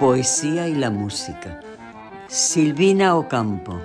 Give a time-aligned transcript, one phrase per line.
[0.00, 1.60] Poesía y la música.
[2.26, 3.78] Silvina Ocampo,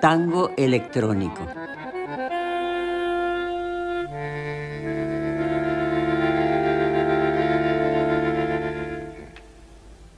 [0.00, 1.46] tango electrónico.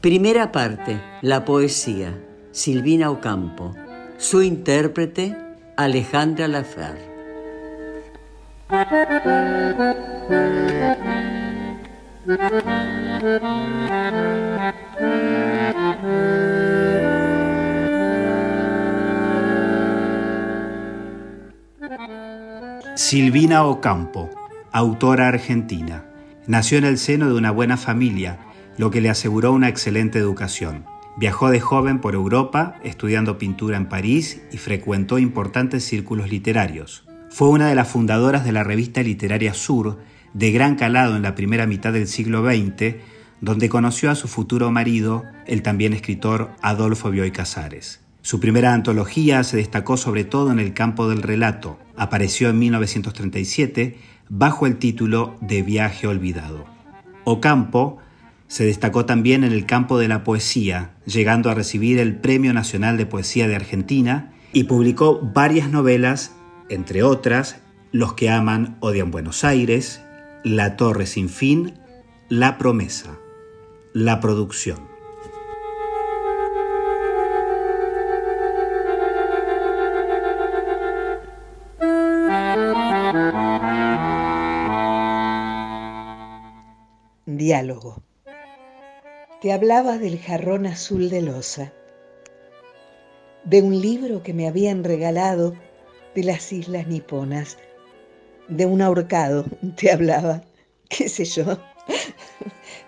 [0.01, 2.19] Primera parte, la poesía,
[2.51, 3.75] Silvina Ocampo.
[4.17, 5.37] Su intérprete,
[5.77, 7.13] Alejandra Lafer.
[22.97, 24.29] Silvina Ocampo,
[24.73, 26.05] autora argentina.
[26.49, 28.41] Nació en el seno de una buena familia,
[28.77, 30.85] lo que le aseguró una excelente educación.
[31.17, 37.05] Viajó de joven por Europa, estudiando pintura en París y frecuentó importantes círculos literarios.
[37.31, 40.01] Fue una de las fundadoras de la revista literaria Sur,
[40.35, 42.97] de gran calado en la primera mitad del siglo XX,
[43.43, 48.01] donde conoció a su futuro marido, el también escritor Adolfo Bioy Casares.
[48.23, 51.77] Su primera antología se destacó sobre todo en el campo del relato.
[51.97, 53.99] Apareció en 1937
[54.29, 56.67] bajo el título De Viaje Olvidado.
[57.25, 57.99] Ocampo
[58.47, 62.97] se destacó también en el campo de la poesía, llegando a recibir el Premio Nacional
[62.97, 66.33] de Poesía de Argentina y publicó varias novelas,
[66.69, 67.61] entre otras
[67.91, 70.01] Los que aman odian Buenos Aires,
[70.45, 71.75] La Torre sin fin,
[72.29, 73.19] La Promesa,
[73.95, 74.89] La Producción.
[87.27, 88.03] Diálogo.
[89.43, 91.71] Te hablaba del jarrón azul de losa,
[93.45, 95.53] de un libro que me habían regalado
[96.15, 97.59] de las islas niponas,
[98.49, 99.45] de un ahorcado,
[99.77, 100.41] te hablaba,
[100.89, 101.59] qué sé yo,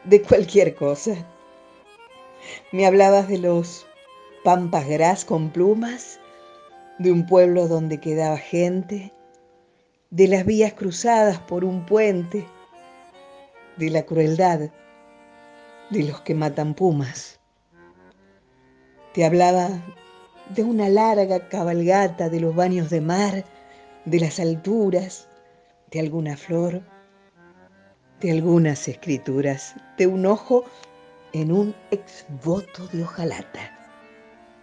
[0.04, 1.14] de cualquier cosa.
[2.72, 3.86] Me hablabas de los
[4.44, 6.20] pampas gras con plumas,
[6.98, 9.12] de un pueblo donde quedaba gente,
[10.10, 12.46] de las vías cruzadas por un puente,
[13.76, 14.70] de la crueldad
[15.90, 17.40] de los que matan pumas.
[19.12, 19.68] Te hablaba
[20.54, 23.44] de una larga cabalgata de los baños de mar,
[24.04, 25.28] de las alturas,
[25.90, 26.82] de alguna flor,
[28.24, 30.64] de algunas escrituras, de un ojo
[31.34, 33.70] en un exvoto de hojalata.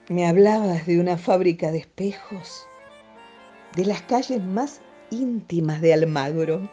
[0.09, 2.66] Me hablabas de una fábrica de espejos,
[3.75, 6.67] de las calles más íntimas de Almagro,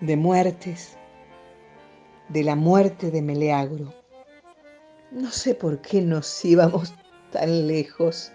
[0.00, 0.96] de muertes,
[2.30, 3.92] de la muerte de Meleagro.
[5.10, 6.94] No sé por qué nos íbamos
[7.32, 8.32] tan lejos.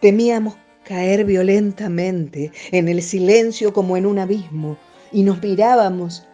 [0.00, 0.54] Temíamos
[0.84, 4.78] caer violentamente en el silencio como en un abismo
[5.12, 6.26] y nos mirábamos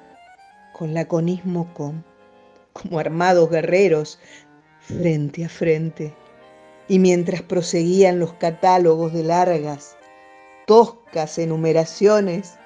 [0.73, 2.05] con laconismo con,
[2.73, 4.19] como armados guerreros
[4.81, 6.15] frente a frente.
[6.89, 9.97] Y mientras proseguían los catálogos de largas,
[10.67, 12.59] toscas enumeraciones,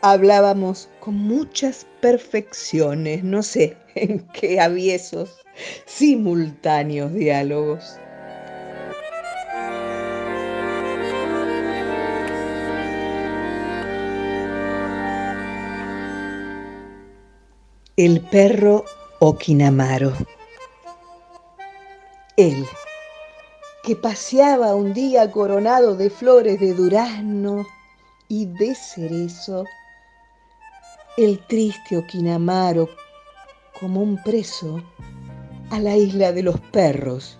[0.00, 5.36] hablábamos con muchas perfecciones, no sé en qué aviesos,
[5.86, 7.98] simultáneos diálogos.
[18.02, 18.86] El perro
[19.18, 20.14] Okinamaro.
[22.38, 22.64] Él,
[23.82, 27.66] que paseaba un día coronado de flores de durazno
[28.26, 29.66] y de cerezo,
[31.18, 32.88] el triste Oquinamaro,
[33.78, 34.82] como un preso,
[35.68, 37.38] a la isla de los perros,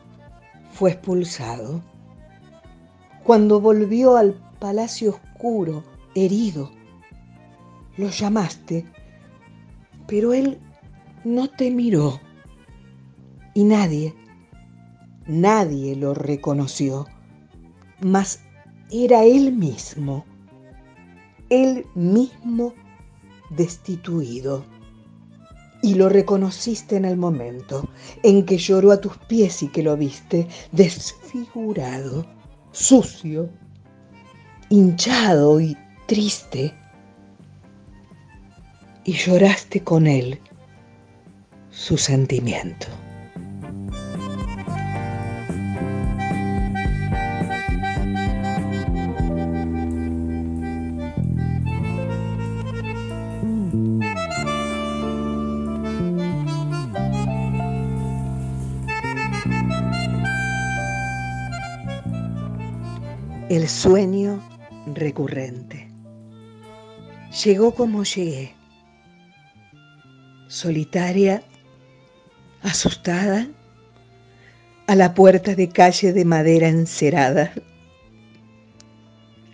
[0.75, 1.81] fue expulsado.
[3.25, 5.85] Cuando volvió al palacio oscuro,
[6.15, 6.71] herido,
[7.97, 8.85] lo llamaste,
[10.11, 10.59] pero él
[11.25, 12.21] no te miró
[13.55, 14.13] y nadie,
[15.29, 17.07] nadie lo reconoció,
[18.01, 18.41] mas
[18.91, 20.25] era él mismo,
[21.49, 22.75] él mismo
[23.51, 24.65] destituido.
[25.83, 27.89] Y lo reconociste en el momento
[28.25, 32.27] en que lloró a tus pies y que lo viste desfigurado,
[32.73, 33.49] sucio,
[34.71, 36.75] hinchado y triste.
[39.05, 40.39] Y lloraste con él
[41.71, 42.87] su sentimiento.
[63.49, 64.41] El sueño
[64.95, 65.89] recurrente.
[67.45, 68.55] Llegó como llegué,
[70.51, 71.45] solitaria,
[72.63, 73.49] asustada,
[74.89, 77.53] a la puerta de calle de madera encerada.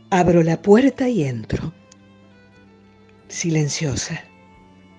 [0.09, 1.75] Abro la puerta y entro,
[3.29, 4.25] silenciosa,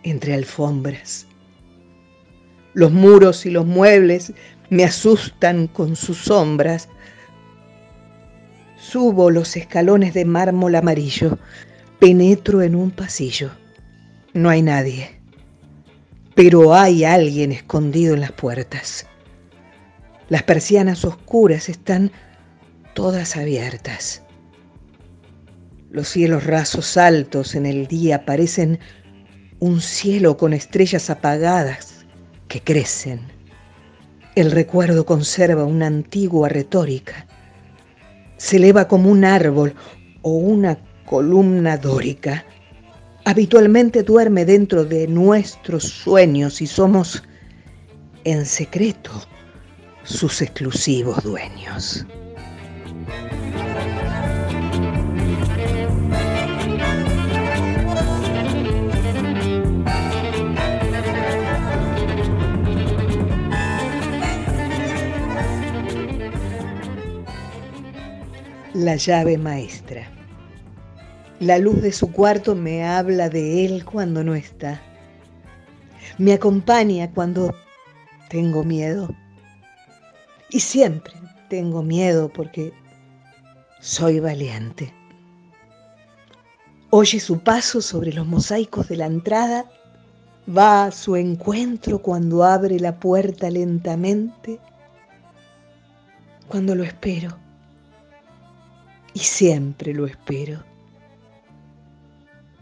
[0.03, 1.25] entre alfombras.
[2.75, 4.33] Los muros y los muebles
[4.69, 6.87] me asustan con sus sombras
[8.77, 11.39] Subo los escalones de mármol amarillo,
[11.99, 13.49] penetro en un pasillo.
[14.33, 15.16] No hay nadie,
[16.37, 19.05] pero hay alguien escondido en las puertas.
[20.29, 22.13] Las persianas oscuras están
[22.93, 24.23] todas abiertas.
[25.89, 28.79] Los cielos rasos altos en el día parecen
[29.59, 32.05] un cielo con estrellas apagadas
[32.47, 33.19] que crecen.
[34.35, 37.27] El recuerdo conserva una antigua retórica
[38.37, 39.73] se eleva como un árbol
[40.21, 42.45] o una columna dórica.
[43.29, 47.21] Habitualmente duerme dentro de nuestros sueños y somos
[48.23, 49.11] en secreto
[50.03, 52.05] sus exclusivos dueños.
[68.73, 70.16] la llave maestra.
[71.39, 74.81] La luz de su cuarto me habla de él cuando no está.
[76.17, 77.53] Me acompaña cuando
[78.27, 79.09] tengo miedo.
[80.49, 81.13] Y siempre
[81.47, 82.73] tengo miedo porque
[83.79, 84.91] soy valiente.
[86.89, 89.65] Oye su paso sobre los mosaicos de la entrada,
[90.49, 94.59] va a su encuentro cuando abre la puerta lentamente,
[96.47, 97.37] cuando lo espero
[99.13, 100.66] y siempre lo espero.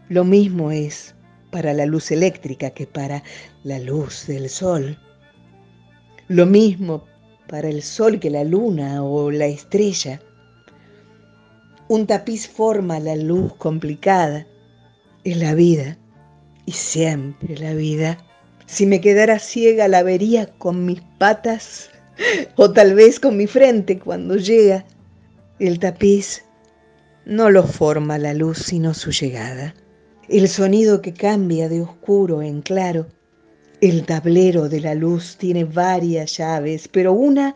[0.08, 1.16] Lo mismo es
[1.50, 3.24] para la luz eléctrica que para
[3.64, 4.98] la luz del sol.
[6.28, 7.04] Lo mismo
[7.48, 10.20] para el sol que la luna o la estrella.
[11.88, 14.46] Un tapiz forma la luz complicada.
[15.24, 15.98] Es la vida
[16.66, 18.18] y siempre la vida.
[18.66, 21.90] Si me quedara ciega la vería con mis patas
[22.54, 24.84] o tal vez con mi frente cuando llega
[25.58, 26.44] el tapiz
[27.24, 29.74] no lo forma la luz sino su llegada.
[30.28, 33.06] El sonido que cambia de oscuro en claro.
[33.80, 37.54] El tablero de la luz tiene varias llaves, pero una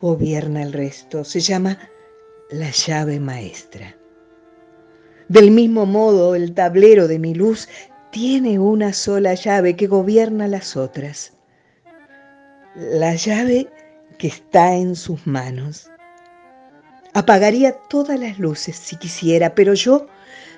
[0.00, 1.24] gobierna el resto.
[1.24, 1.78] Se llama
[2.50, 3.94] la llave maestra.
[5.28, 7.68] Del mismo modo, el tablero de mi luz
[8.10, 11.34] tiene una sola llave que gobierna las otras.
[12.74, 13.68] La llave
[14.16, 15.90] que está en sus manos.
[17.12, 20.06] Apagaría todas las luces si quisiera, pero yo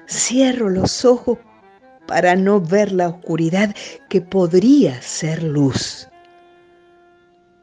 [0.07, 1.39] cierro los ojos
[2.07, 3.75] para no ver la oscuridad
[4.09, 6.09] que podría ser luz,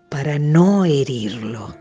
[0.10, 1.79] para no herirlo.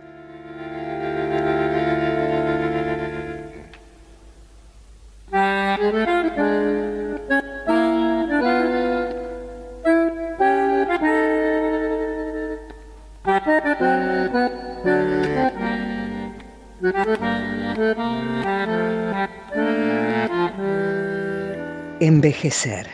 [22.08, 22.86] Envejecer.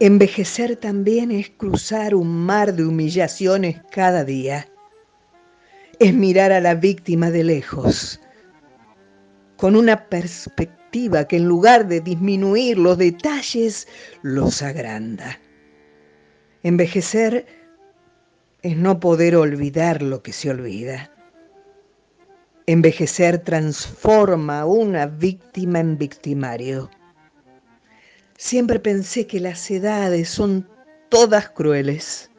[0.00, 4.66] Envejecer también es cruzar un mar de humillaciones cada día.
[6.00, 8.20] es mirar a la víctima de lejos,
[9.56, 13.86] con una perspectiva que en lugar de disminuir los detalles,
[14.22, 15.38] los agranda.
[16.64, 17.46] Envejecer
[18.62, 21.12] es no poder olvidar lo que se olvida.
[22.66, 26.90] Envejecer transforma a una víctima en victimario.
[28.36, 30.68] Siempre pensé que las edades son
[31.08, 32.30] todas crueles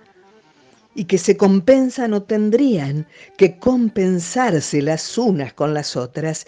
[0.94, 6.48] y que se compensan o tendrían que compensarse las unas con las otras.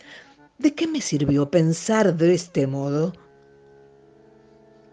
[0.57, 3.13] ¿De qué me sirvió pensar de este modo?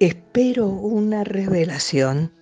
[0.00, 2.32] Espero una revelación.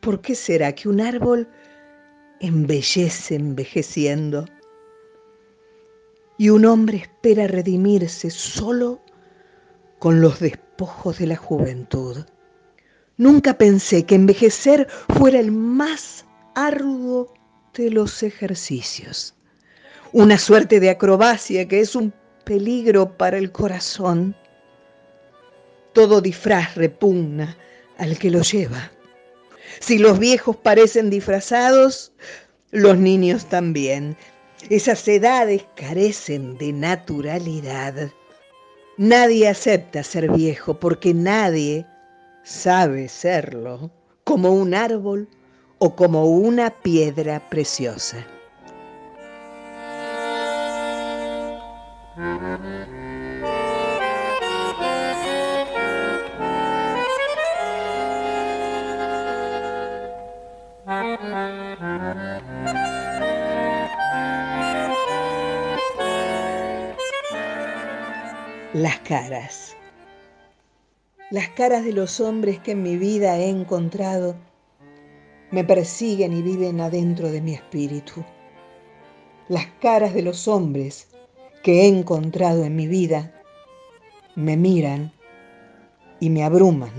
[0.00, 1.48] ¿Por qué será que un árbol
[2.40, 4.46] embellece envejeciendo
[6.38, 9.00] y un hombre espera redimirse solo
[10.00, 12.24] con los despojos de la juventud?
[13.16, 17.32] Nunca pensé que envejecer fuera el más arduo
[17.74, 19.34] de los ejercicios,
[20.12, 22.12] una suerte de acrobacia que es un
[22.44, 24.34] peligro para el corazón.
[25.92, 27.56] Todo disfraz repugna
[27.98, 28.90] al que lo lleva.
[29.80, 32.12] Si los viejos parecen disfrazados,
[32.70, 34.16] los niños también.
[34.70, 38.10] Esas edades carecen de naturalidad.
[39.00, 41.86] Nadie acepta ser viejo porque nadie
[42.42, 43.90] sabe serlo
[44.24, 45.26] como un árbol
[45.78, 48.26] o como una piedra preciosa.
[68.72, 69.76] Las caras.
[71.32, 74.36] Las caras de los hombres que en mi vida he encontrado
[75.50, 78.24] me persiguen y viven adentro de mi espíritu.
[79.48, 81.08] Las caras de los hombres
[81.64, 83.32] que he encontrado en mi vida
[84.36, 85.10] me miran
[86.20, 86.92] y me abruman.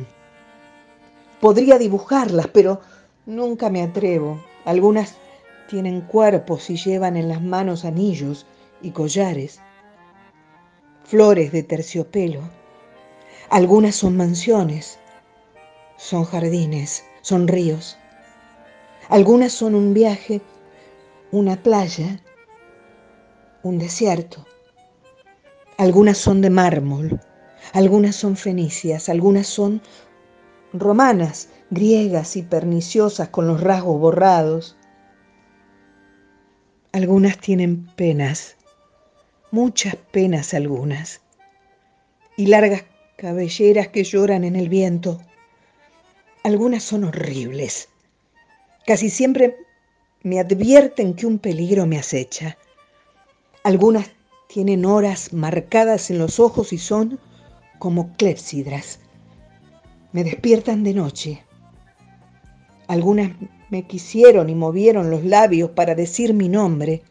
[1.39, 2.81] Podría dibujarlas, pero
[3.25, 4.43] nunca me atrevo.
[4.65, 5.15] Algunas
[5.69, 8.45] tienen cuerpos y llevan en las manos anillos
[8.81, 9.61] y collares,
[11.11, 12.41] flores de terciopelo
[13.51, 14.97] algunas son mansiones,
[15.97, 17.97] son jardines, son ríos.
[19.09, 20.41] Algunas son un viaje,
[21.33, 22.21] una playa,
[23.61, 24.45] un desierto.
[25.77, 27.19] Algunas son de mármol,
[27.73, 29.81] algunas son fenicias, algunas son
[30.71, 34.77] romanas, griegas y perniciosas con los rasgos borrados.
[36.93, 38.55] Algunas tienen penas,
[39.51, 41.21] muchas penas algunas,
[42.37, 42.85] y largas
[43.17, 45.21] cabelleras que lloran en el viento.
[46.43, 47.89] Algunas son horribles.
[48.85, 49.57] Casi siempre
[50.23, 52.57] me advierten que un peligro me acecha.
[53.63, 54.09] Algunas
[54.47, 57.19] tienen horas marcadas en los ojos y son
[57.77, 58.99] como clepsidras.
[60.13, 61.43] Me despiertan de noche.
[62.87, 63.31] Algunas
[63.69, 67.03] me quisieron y movieron los labios para decir mi nombre.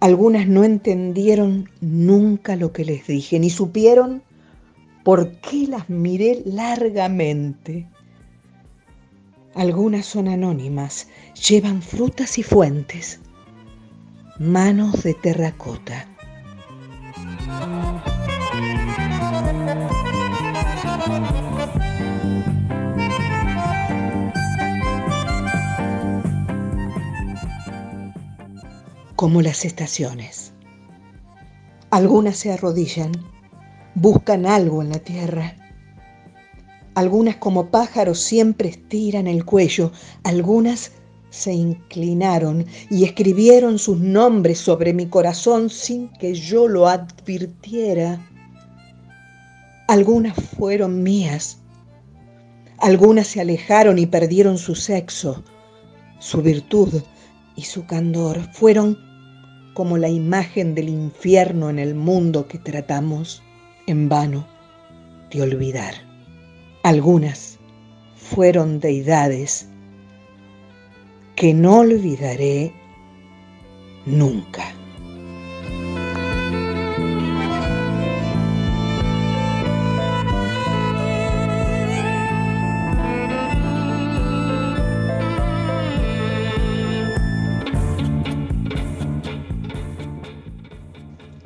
[0.00, 4.22] Algunas no entendieron nunca lo que les dije, ni supieron
[5.06, 7.88] ¿Por qué las miré largamente?
[9.54, 11.06] Algunas son anónimas,
[11.48, 13.20] llevan frutas y fuentes,
[14.40, 16.08] manos de terracota.
[29.16, 30.52] Como las estaciones.
[31.90, 33.12] Algunas se arrodillan
[33.94, 35.56] buscan algo en la tierra.
[36.94, 39.90] Algunas como pájaros siempre estiran el cuello,
[40.22, 40.92] algunas
[41.30, 48.20] se inclinaron y escribieron sus nombres sobre mi corazón sin que yo lo advirtiera.
[49.88, 51.58] Algunas fueron mías,
[52.78, 55.42] algunas se alejaron y perdieron su sexo,
[56.18, 57.02] su virtud
[57.56, 58.40] y su candor.
[58.52, 59.05] Fueron
[59.76, 63.42] como la imagen del infierno en el mundo que tratamos
[63.86, 64.48] en vano
[65.30, 65.92] de olvidar.
[66.82, 67.58] Algunas
[68.16, 69.68] fueron deidades
[71.34, 72.72] que no olvidaré
[74.06, 74.64] nunca.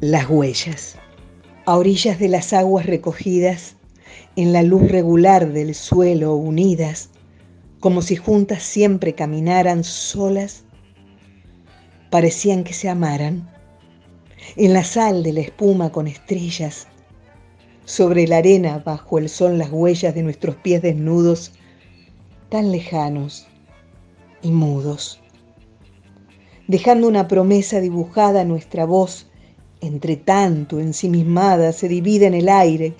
[0.00, 0.97] Las huellas
[1.66, 3.76] a orillas de las aguas recogidas,
[4.35, 7.11] en la luz regular del suelo unidas,
[7.80, 10.64] como si juntas siempre caminaran solas,
[12.09, 13.47] parecían que se amaran.
[14.57, 16.87] En la sal de la espuma con estrellas,
[17.85, 21.52] sobre la arena bajo el sol las huellas de nuestros pies desnudos,
[22.49, 23.47] tan lejanos
[24.40, 25.21] y mudos,
[26.69, 29.30] dejando una promesa dibujada nuestra voz,
[29.81, 32.95] entre tanto ensimismada, se divide en el aire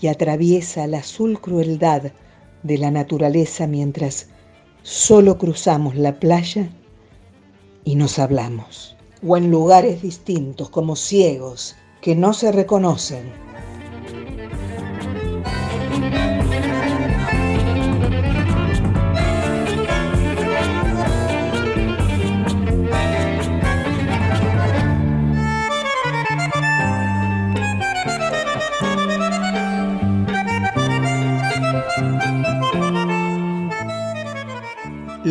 [0.00, 2.12] y atraviesa la azul crueldad
[2.62, 4.28] de la naturaleza mientras
[4.82, 6.68] solo cruzamos la playa
[7.84, 8.96] y nos hablamos,
[9.26, 13.45] o en lugares distintos como ciegos que no se reconocen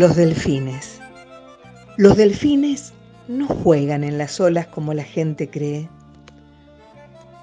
[0.06, 1.02] Los delfines.
[1.98, 2.94] Los delfines
[3.28, 5.90] no juegan en las olas como la gente cree.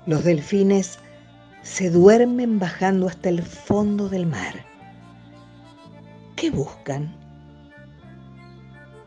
[0.07, 1.01] Los delfines
[1.63, 4.65] se duermen bajando hasta el fondo del mar.
[6.37, 7.13] ¿Qué buscan?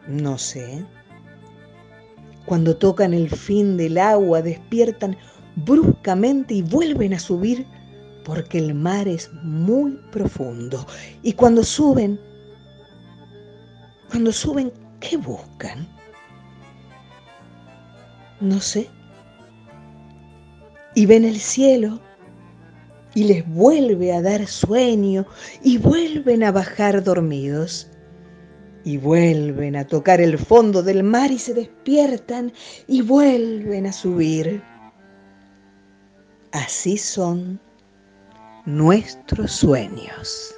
[0.06, 0.84] No sé.
[2.46, 5.16] Cuando tocan el fin del agua despiertan
[5.56, 7.66] bruscamente y vuelven a subir
[8.26, 10.86] porque el mar es muy profundo.
[11.24, 12.20] Y cuando suben,
[14.10, 15.88] cuando suben, ¿qué buscan?
[18.40, 18.90] No sé.
[20.94, 22.00] Y ven el cielo
[23.14, 25.26] y les vuelve a dar sueño
[25.64, 27.90] y vuelven a bajar dormidos
[28.84, 32.54] y vuelven a tocar el fondo del mar y se despiertan
[32.88, 34.62] y vuelven a subir.
[36.52, 37.60] Así son
[38.66, 40.55] nuestros sueños.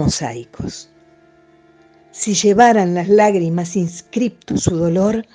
[0.00, 0.88] Mosaicos.
[2.10, 5.26] Si llevaran las lágrimas inscripto su dolor,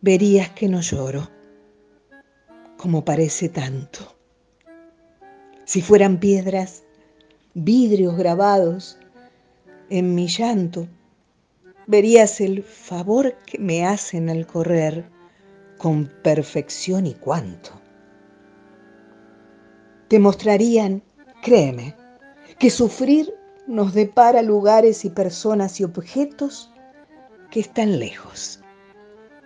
[0.00, 1.30] verías que no lloro
[2.76, 4.16] como parece tanto.
[5.64, 6.82] Si fueran piedras,
[7.54, 8.98] vidrios grabados
[9.88, 10.88] en mi llanto,
[11.86, 15.04] verías el favor que me hacen al correr
[15.78, 17.70] con perfección y cuánto.
[20.08, 21.04] Te mostrarían,
[21.40, 21.94] créeme,
[22.58, 23.32] que sufrir
[23.66, 26.70] nos depara lugares y personas y objetos
[27.50, 28.62] que están lejos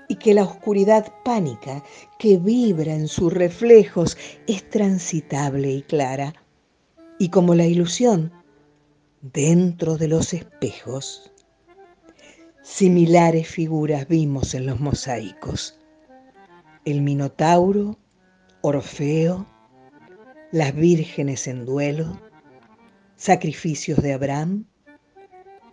[0.08, 1.82] y que la oscuridad pánica
[2.18, 6.34] que vibra en sus reflejos es transitable y clara,
[7.18, 8.32] y como la ilusión
[9.20, 11.32] dentro de los espejos.
[12.62, 15.78] Similares figuras vimos en los mosaicos.
[16.84, 17.98] El Minotauro,
[18.60, 19.46] Orfeo,
[20.52, 22.20] las vírgenes en duelo,
[23.16, 24.64] sacrificios de Abraham,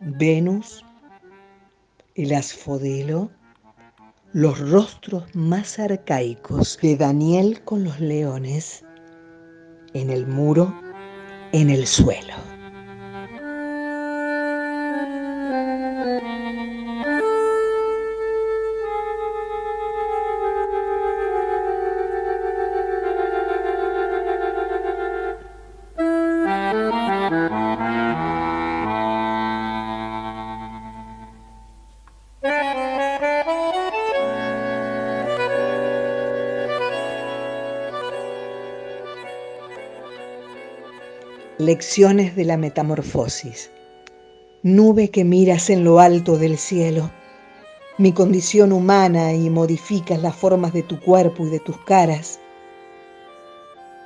[0.01, 0.83] Venus,
[2.15, 3.31] el asfodelo,
[4.33, 8.83] los rostros más arcaicos de Daniel con los leones
[9.93, 10.73] en el muro,
[11.51, 12.52] en el suelo.
[41.65, 43.71] Lecciones de la Metamorfosis.
[44.63, 47.09] Nube que miras en lo alto del cielo,
[47.97, 52.41] mi condición humana y modificas las formas de tu cuerpo y de tus caras.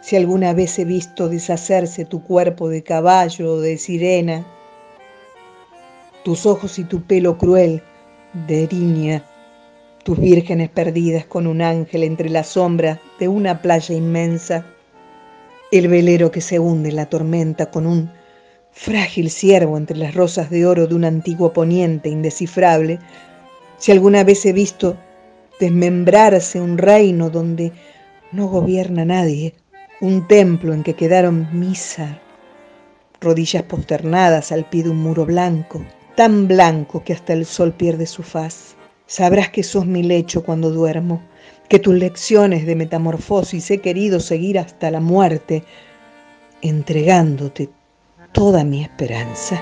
[0.03, 4.45] Si alguna vez he visto deshacerse tu cuerpo de caballo o de sirena,
[6.23, 7.81] tus ojos y tu pelo cruel
[8.45, 9.25] de eriña,
[10.03, 14.76] tus vírgenes perdidas con un ángel entre la sombra de una playa inmensa,
[15.71, 18.11] el velero que se hunde en la tormenta con un
[18.71, 22.99] frágil ciervo entre las rosas de oro de un antiguo poniente indescifrable,
[23.77, 24.97] si alguna vez he visto
[25.59, 27.71] desmembrarse un reino donde
[28.31, 29.55] no gobierna nadie,
[29.99, 32.19] un templo en que quedaron misa,
[33.19, 35.83] rodillas posternadas al pie de un muro blanco,
[36.15, 38.77] tan blanco que hasta el sol pierde su faz,
[39.09, 41.23] Sabrás que sos mi lecho cuando duermo,
[41.69, 45.63] que tus lecciones de metamorfosis he querido seguir hasta la muerte,
[46.61, 47.69] entregándote
[48.31, 49.61] toda mi esperanza.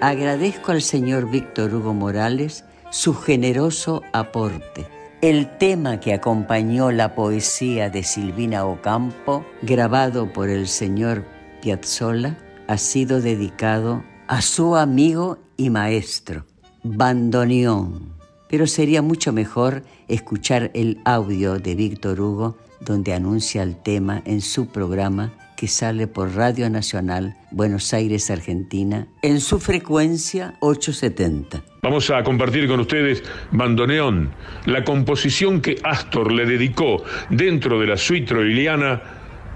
[0.00, 4.86] agradezco al señor Víctor Hugo Morales su generoso aporte.
[5.22, 11.24] El tema que acompañó la poesía de Silvina Ocampo, grabado por el señor
[11.62, 16.44] Piazzolla, ha sido dedicado a su amigo y maestro,
[16.82, 18.14] Bandoneón.
[18.48, 24.40] Pero sería mucho mejor escuchar el audio de Víctor Hugo donde anuncia el tema en
[24.40, 31.62] su programa que sale por Radio Nacional Buenos Aires, Argentina, en su frecuencia 870.
[31.82, 34.30] Vamos a compartir con ustedes Bandoneón,
[34.64, 39.02] la composición que Astor le dedicó dentro de la suite troiliana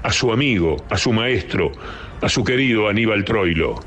[0.02, 1.72] a su amigo, a su maestro,
[2.20, 3.80] a su querido Aníbal Troilo.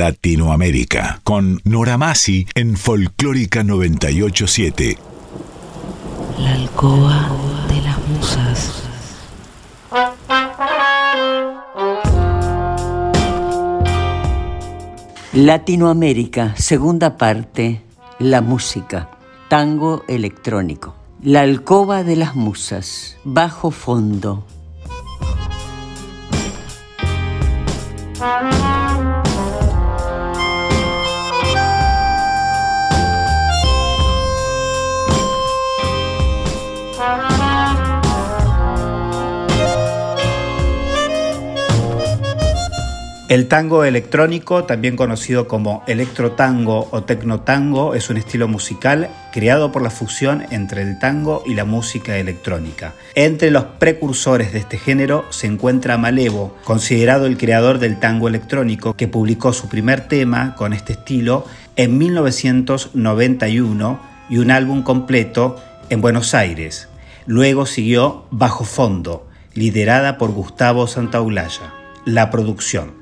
[0.00, 4.96] Latinoamérica, con Nora Masi en Folclórica 987.
[6.38, 7.30] La alcoba
[7.68, 8.82] de las musas.
[15.34, 17.82] Latinoamérica, segunda parte,
[18.18, 19.10] la música,
[19.50, 20.94] tango electrónico.
[21.22, 24.46] La alcoba de las musas, bajo fondo.
[43.30, 49.82] El tango electrónico, también conocido como electrotango o tecnotango, es un estilo musical creado por
[49.82, 52.94] la fusión entre el tango y la música electrónica.
[53.14, 58.96] Entre los precursores de este género se encuentra Malevo, considerado el creador del tango electrónico,
[58.96, 61.44] que publicó su primer tema con este estilo
[61.76, 65.54] en 1991 y un álbum completo
[65.88, 66.88] en Buenos Aires.
[67.26, 71.72] Luego siguió Bajo Fondo, liderada por Gustavo Santaolalla,
[72.04, 72.99] la producción.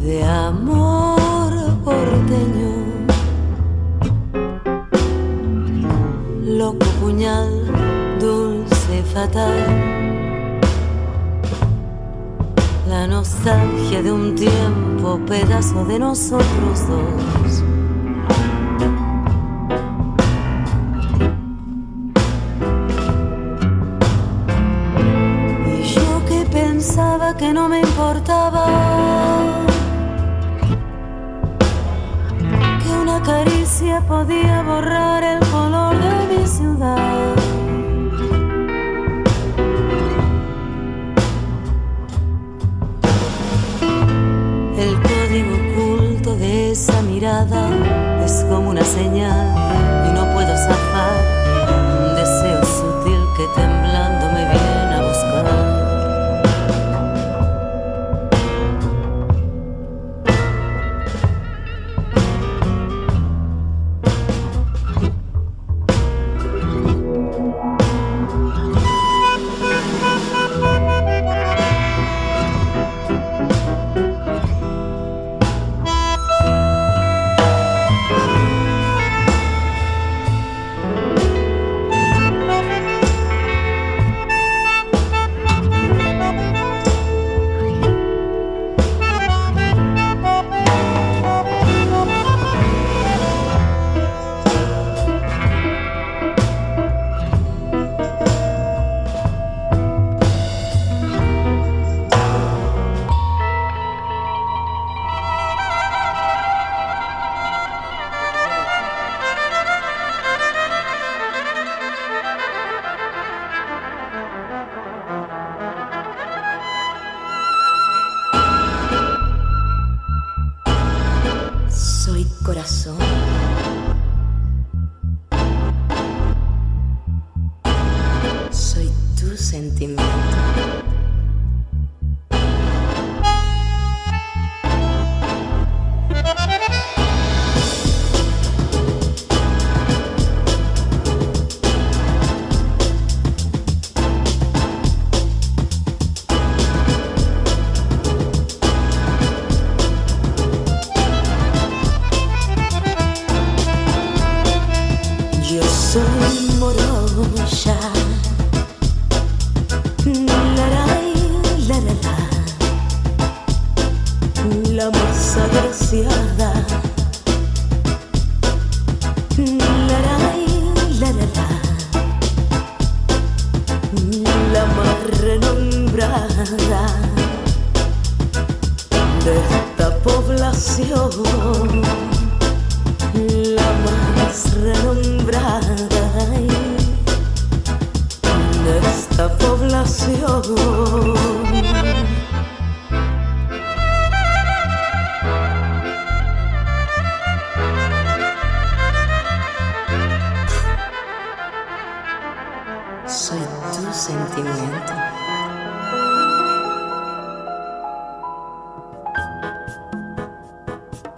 [0.00, 2.72] De amor porteño,
[6.44, 7.50] loco puñal
[8.20, 9.54] dulce, fatal,
[12.88, 17.63] la nostalgia de un tiempo, pedazo de nosotros dos.
[32.82, 35.13] que una caricia podía borrar.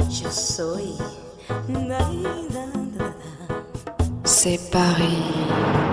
[0.08, 0.94] Je Yo soy.
[4.24, 5.85] C'est Paris.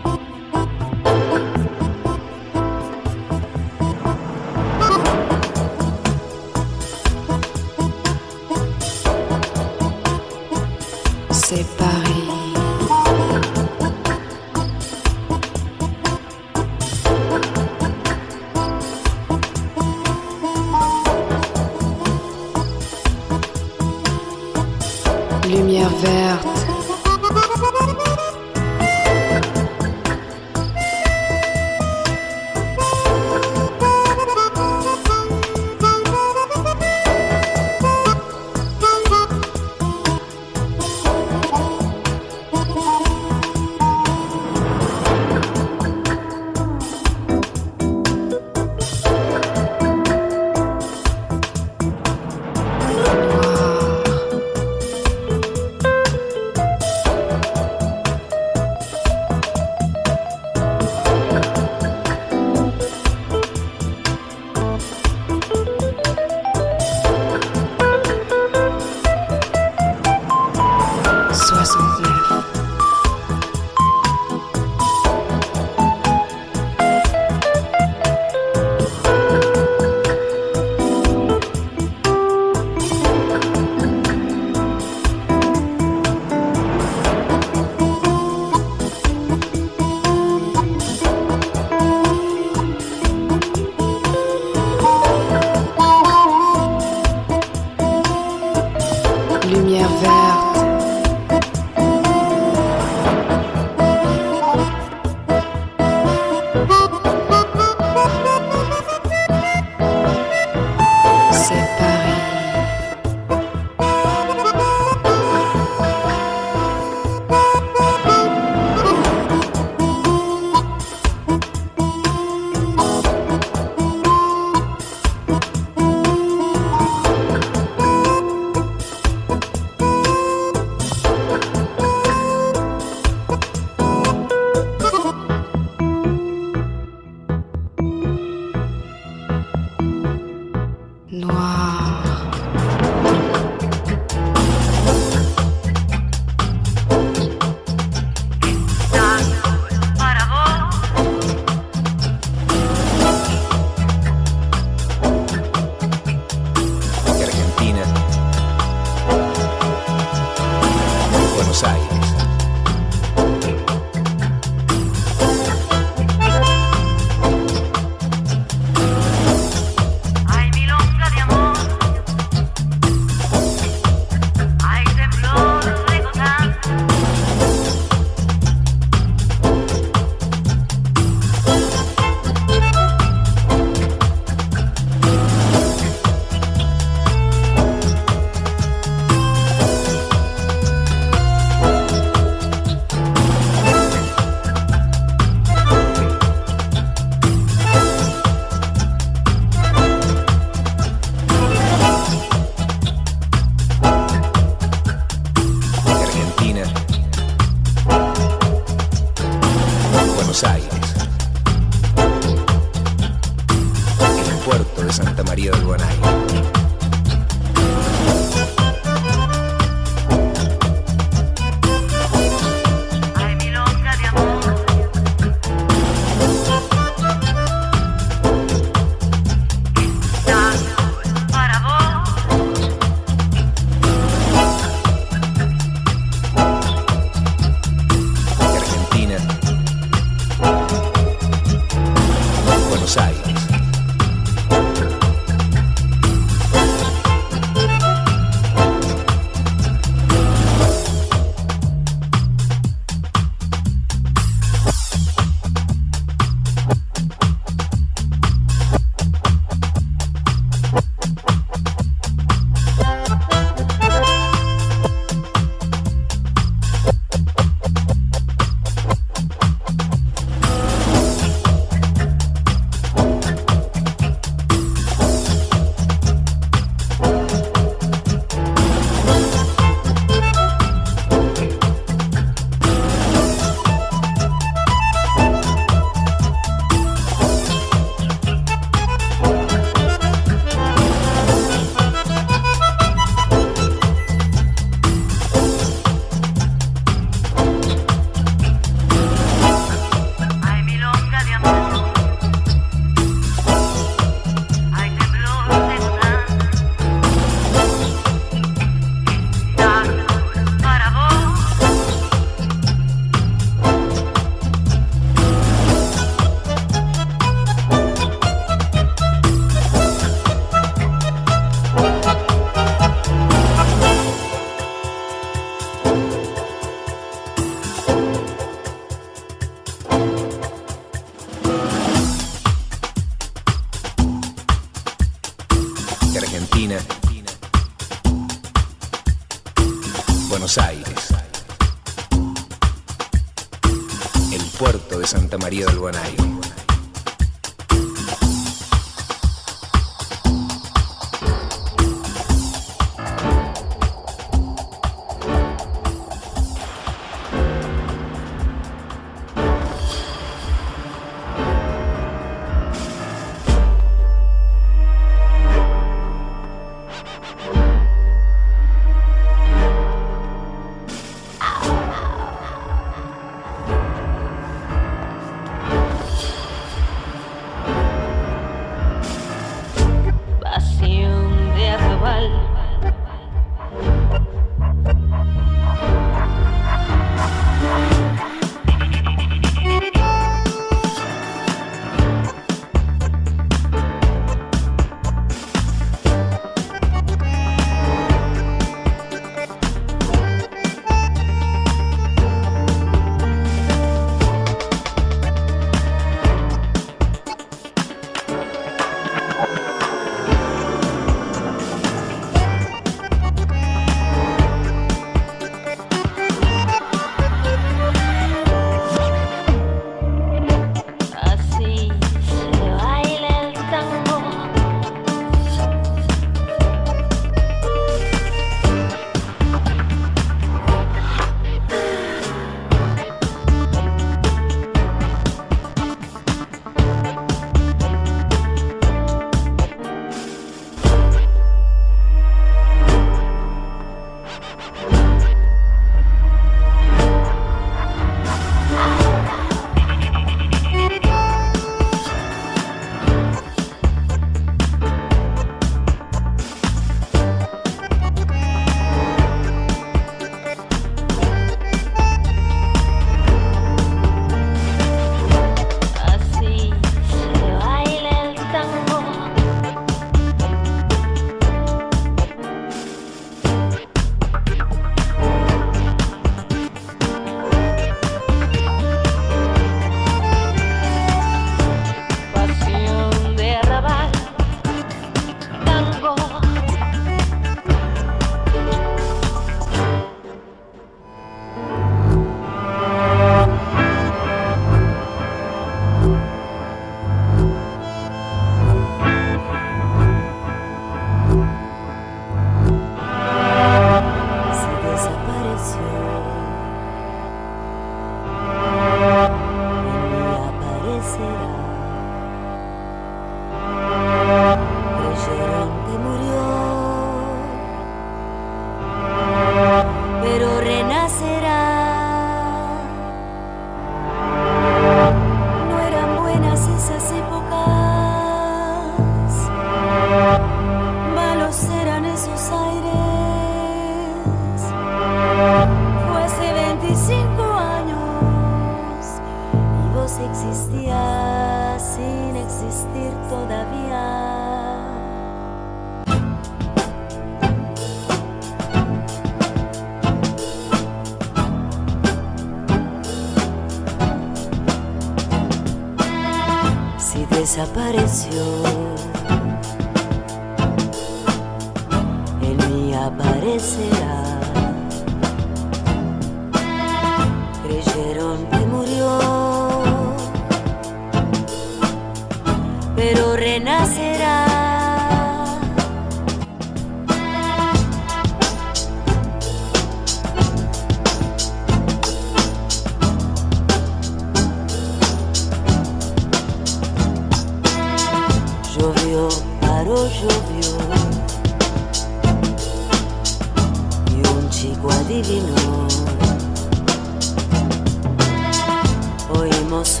[599.84, 600.00] Malos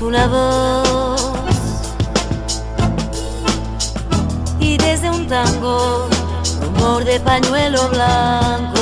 [7.08, 8.81] eran esos aires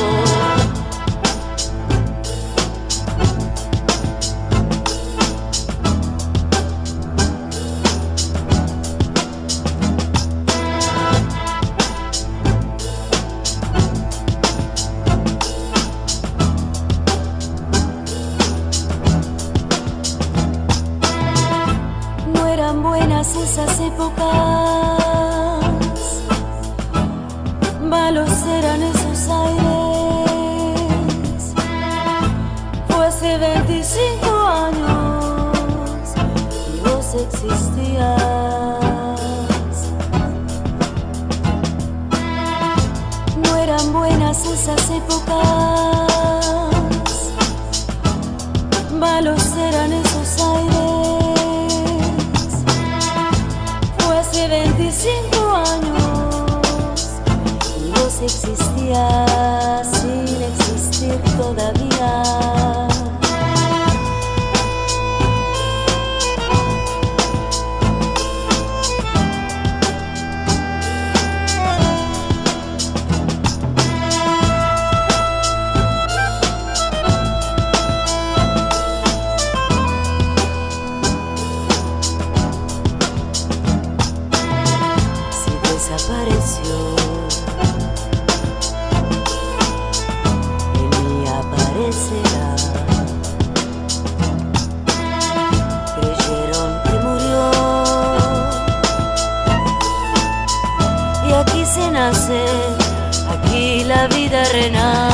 [104.30, 105.09] de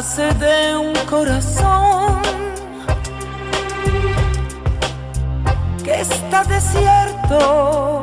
[0.00, 2.22] nace de un corazón
[5.84, 8.02] que está desierto.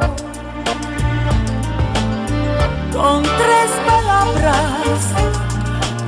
[2.93, 4.99] Con tres palabras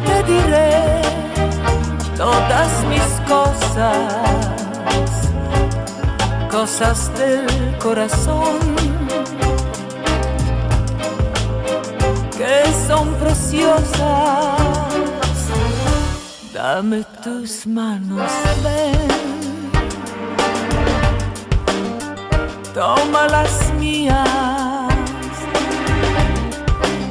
[0.06, 1.02] te diré
[2.16, 3.98] todas mis cosas
[6.52, 8.60] cosas del corazón
[12.38, 12.56] que
[12.88, 14.69] son preciosas.
[16.62, 18.30] Dame tus manos,
[18.62, 19.08] ven.
[22.74, 24.18] Toma las mías,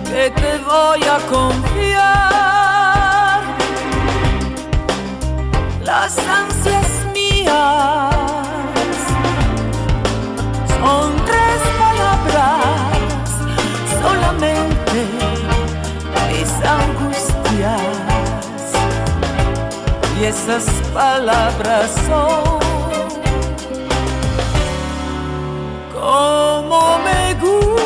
[0.05, 2.59] que te voy a confiar.
[5.83, 8.15] Las ansias mías
[10.83, 13.25] con tres palabras,
[14.03, 14.99] solamente
[16.29, 16.53] mis
[20.21, 22.59] Y esas palabras son
[25.95, 27.78] como me gusta.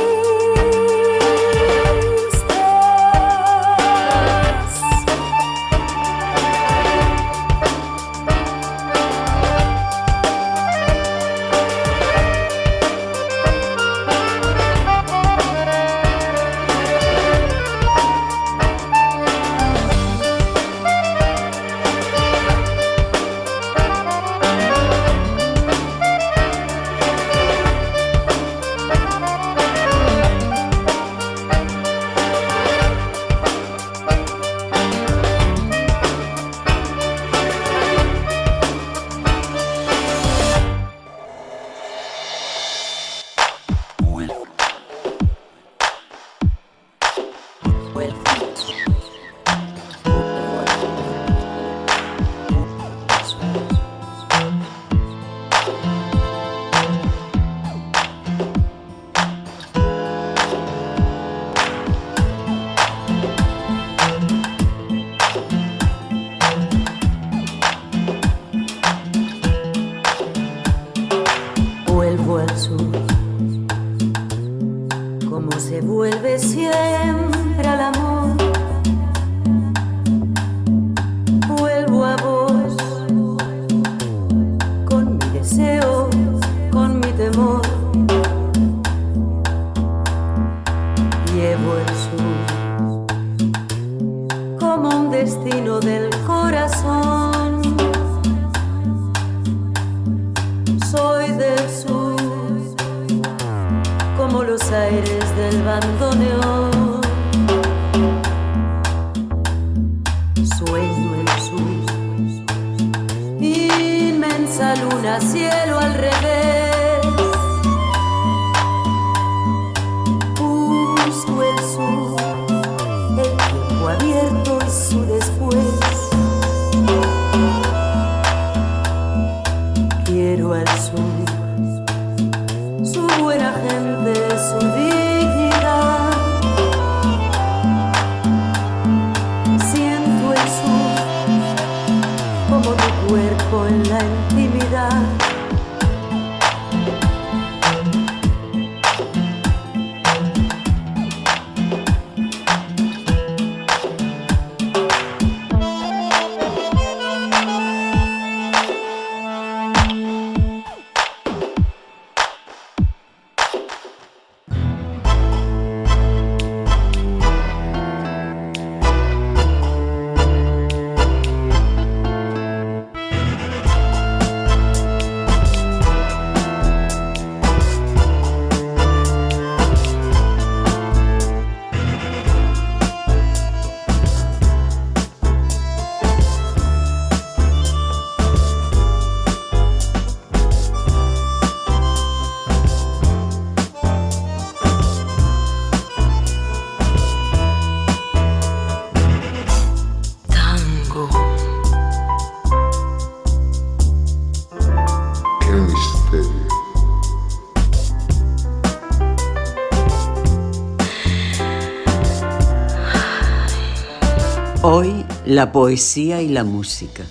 [215.42, 217.02] La poesía y la música.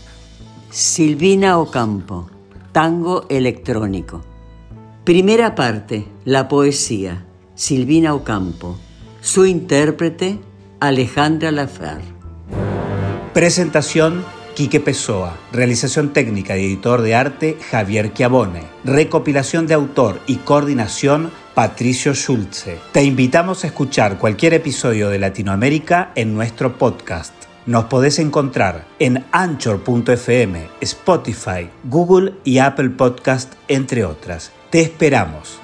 [0.69, 2.29] Silvina Ocampo,
[2.71, 4.23] Tango Electrónico.
[5.03, 7.25] Primera parte, la poesía.
[7.55, 8.77] Silvina Ocampo.
[9.19, 10.39] Su intérprete,
[10.79, 11.99] Alejandra Lafer.
[13.33, 14.23] Presentación,
[14.55, 15.35] Quique Pessoa.
[15.51, 18.63] Realización técnica y editor de arte, Javier Chiavone.
[18.85, 22.79] Recopilación de autor y coordinación, Patricio Schulze.
[22.93, 27.40] Te invitamos a escuchar cualquier episodio de Latinoamérica en nuestro podcast.
[27.67, 34.51] Nos podés encontrar en anchor.fm, Spotify, Google y Apple Podcast, entre otras.
[34.71, 35.59] Te esperamos.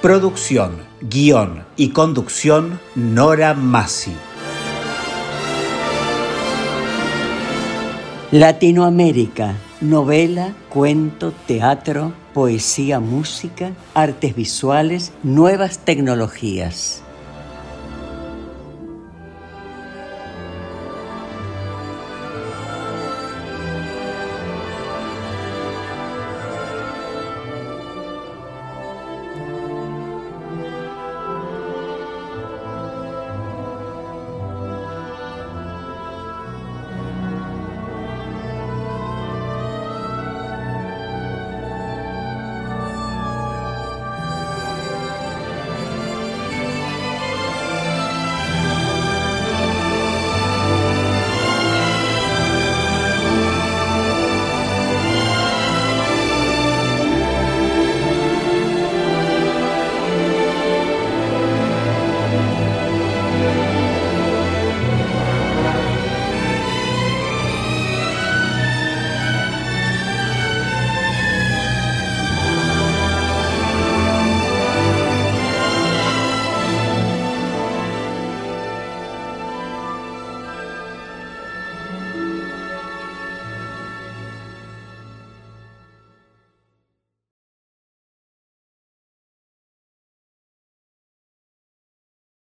[0.00, 4.14] Producción, guion y conducción, Nora Massi.
[8.30, 17.03] Latinoamérica, novela, cuento, teatro, poesía, música, artes visuales, nuevas tecnologías.